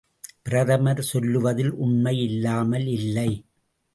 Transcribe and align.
பிரதமர் 0.43 1.01
சொல்லுவதில் 1.01 1.71
உண்மை 1.77 2.15
இல்லாமல் 2.19 2.87
இல்லை! 2.87 3.29